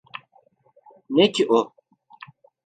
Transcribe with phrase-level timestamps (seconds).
[1.09, 1.59] Ne ki o?